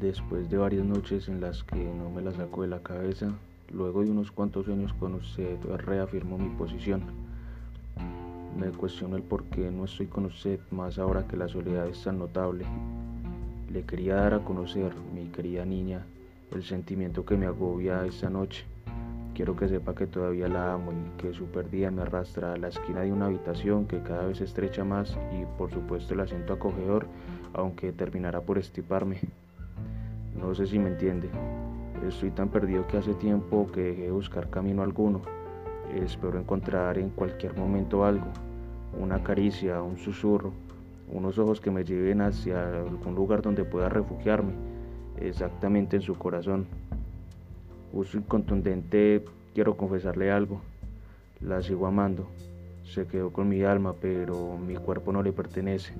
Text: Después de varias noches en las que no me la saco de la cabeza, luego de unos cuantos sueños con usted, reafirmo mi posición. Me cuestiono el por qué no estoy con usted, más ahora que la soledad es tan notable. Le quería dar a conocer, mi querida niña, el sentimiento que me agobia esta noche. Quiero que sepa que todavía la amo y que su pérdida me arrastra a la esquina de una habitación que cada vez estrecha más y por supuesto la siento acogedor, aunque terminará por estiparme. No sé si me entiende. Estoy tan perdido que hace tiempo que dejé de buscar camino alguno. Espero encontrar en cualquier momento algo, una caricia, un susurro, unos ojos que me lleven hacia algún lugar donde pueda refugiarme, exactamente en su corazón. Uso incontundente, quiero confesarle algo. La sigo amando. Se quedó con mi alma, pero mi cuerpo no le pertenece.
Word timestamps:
Después 0.00 0.48
de 0.48 0.56
varias 0.56 0.86
noches 0.86 1.28
en 1.28 1.42
las 1.42 1.62
que 1.62 1.76
no 1.76 2.08
me 2.08 2.22
la 2.22 2.32
saco 2.32 2.62
de 2.62 2.68
la 2.68 2.82
cabeza, 2.82 3.34
luego 3.70 4.02
de 4.02 4.10
unos 4.10 4.32
cuantos 4.32 4.64
sueños 4.64 4.94
con 4.94 5.12
usted, 5.12 5.62
reafirmo 5.76 6.38
mi 6.38 6.48
posición. 6.56 7.02
Me 8.58 8.70
cuestiono 8.70 9.16
el 9.16 9.22
por 9.22 9.44
qué 9.44 9.70
no 9.70 9.84
estoy 9.84 10.06
con 10.06 10.24
usted, 10.24 10.58
más 10.70 10.98
ahora 10.98 11.26
que 11.28 11.36
la 11.36 11.48
soledad 11.48 11.86
es 11.86 12.02
tan 12.02 12.18
notable. 12.18 12.64
Le 13.70 13.82
quería 13.82 14.14
dar 14.14 14.32
a 14.32 14.38
conocer, 14.42 14.90
mi 15.14 15.26
querida 15.26 15.66
niña, 15.66 16.06
el 16.50 16.64
sentimiento 16.64 17.26
que 17.26 17.36
me 17.36 17.44
agobia 17.44 18.06
esta 18.06 18.30
noche. 18.30 18.64
Quiero 19.34 19.54
que 19.54 19.68
sepa 19.68 19.94
que 19.94 20.06
todavía 20.06 20.48
la 20.48 20.72
amo 20.72 20.92
y 20.92 21.20
que 21.20 21.34
su 21.34 21.44
pérdida 21.44 21.90
me 21.90 22.00
arrastra 22.00 22.54
a 22.54 22.56
la 22.56 22.68
esquina 22.68 23.02
de 23.02 23.12
una 23.12 23.26
habitación 23.26 23.86
que 23.86 24.00
cada 24.00 24.24
vez 24.24 24.40
estrecha 24.40 24.82
más 24.82 25.14
y 25.30 25.44
por 25.58 25.70
supuesto 25.70 26.14
la 26.14 26.26
siento 26.26 26.54
acogedor, 26.54 27.06
aunque 27.52 27.92
terminará 27.92 28.40
por 28.40 28.56
estiparme. 28.56 29.20
No 30.40 30.54
sé 30.54 30.66
si 30.66 30.78
me 30.78 30.88
entiende. 30.88 31.28
Estoy 32.06 32.30
tan 32.30 32.48
perdido 32.48 32.86
que 32.86 32.96
hace 32.96 33.12
tiempo 33.14 33.70
que 33.72 33.82
dejé 33.82 34.02
de 34.02 34.10
buscar 34.10 34.48
camino 34.48 34.82
alguno. 34.82 35.20
Espero 35.94 36.38
encontrar 36.38 36.98
en 36.98 37.10
cualquier 37.10 37.56
momento 37.56 38.04
algo, 38.04 38.26
una 38.98 39.22
caricia, 39.22 39.82
un 39.82 39.98
susurro, 39.98 40.52
unos 41.12 41.38
ojos 41.38 41.60
que 41.60 41.70
me 41.70 41.84
lleven 41.84 42.22
hacia 42.22 42.80
algún 42.80 43.14
lugar 43.14 43.42
donde 43.42 43.64
pueda 43.64 43.88
refugiarme, 43.88 44.52
exactamente 45.20 45.96
en 45.96 46.02
su 46.02 46.16
corazón. 46.16 46.66
Uso 47.92 48.18
incontundente, 48.18 49.24
quiero 49.52 49.76
confesarle 49.76 50.30
algo. 50.30 50.60
La 51.40 51.60
sigo 51.60 51.86
amando. 51.86 52.28
Se 52.84 53.06
quedó 53.06 53.32
con 53.32 53.48
mi 53.48 53.62
alma, 53.62 53.94
pero 54.00 54.56
mi 54.56 54.76
cuerpo 54.76 55.12
no 55.12 55.22
le 55.22 55.32
pertenece. 55.32 55.92